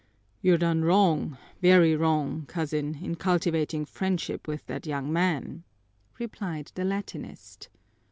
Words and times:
"You're 0.41 0.57
done 0.57 0.83
wrong, 0.83 1.37
very 1.61 1.95
wrong, 1.95 2.47
cousin, 2.47 2.97
in 3.03 3.13
cultivating 3.17 3.85
friendship 3.85 4.47
with 4.47 4.65
that 4.65 4.87
young 4.87 5.13
man," 5.13 5.63
replied 6.17 6.71
the 6.73 6.83
Latinist. 6.85 7.69